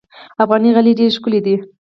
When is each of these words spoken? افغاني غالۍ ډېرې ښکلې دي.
افغاني 0.43 0.69
غالۍ 0.75 0.93
ډېرې 0.99 1.15
ښکلې 1.17 1.39
دي. 1.45 1.55